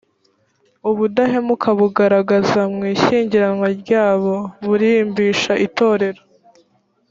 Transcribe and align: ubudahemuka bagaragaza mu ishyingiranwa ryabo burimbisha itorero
ubudahemuka 0.89 1.67
bagaragaza 1.79 2.59
mu 2.73 2.81
ishyingiranwa 2.93 3.67
ryabo 3.81 4.35
burimbisha 4.65 5.53
itorero 5.67 6.21